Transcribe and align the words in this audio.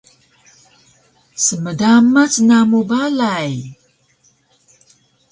Smdamac 1.45 2.33
namu 2.47 2.79
balay! 2.89 3.51